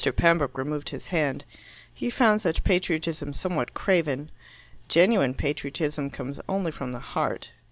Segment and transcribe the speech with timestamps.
[0.15, 1.45] Pembroke removed his hand.
[1.93, 4.31] He found such patriotism somewhat craven.
[4.87, 7.51] Genuine patriotism comes only from the heart.